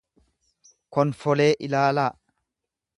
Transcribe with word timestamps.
konfolee 0.97 1.49
ilaalaa. 1.69 2.11